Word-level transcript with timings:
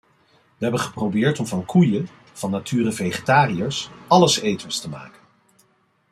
Wij 0.33 0.57
hebben 0.69 0.79
geprobeerd 0.79 1.39
om 1.39 1.45
van 1.45 1.65
koeien, 1.65 2.07
van 2.33 2.51
nature 2.51 2.91
vegetariërs, 2.91 3.89
alleseters 4.07 4.79
te 4.79 4.89
maken. 4.89 5.19